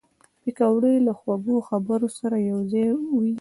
پکورې 0.41 0.93
له 1.07 1.13
خوږو 1.19 1.55
خبرو 1.69 2.07
سره 2.17 2.35
یوځای 2.51 2.87
وي 2.95 3.29